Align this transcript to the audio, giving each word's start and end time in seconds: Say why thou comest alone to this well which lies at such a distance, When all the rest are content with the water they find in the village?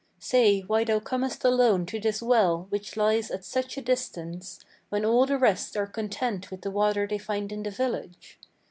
Say 0.17 0.61
why 0.61 0.83
thou 0.83 0.99
comest 0.99 1.43
alone 1.43 1.85
to 1.85 1.99
this 1.99 2.23
well 2.23 2.65
which 2.69 2.97
lies 2.97 3.29
at 3.29 3.45
such 3.45 3.77
a 3.77 3.83
distance, 3.83 4.59
When 4.89 5.05
all 5.05 5.27
the 5.27 5.37
rest 5.37 5.77
are 5.77 5.85
content 5.85 6.49
with 6.49 6.61
the 6.63 6.71
water 6.71 7.05
they 7.07 7.19
find 7.19 7.51
in 7.51 7.61
the 7.61 7.69
village? 7.69 8.39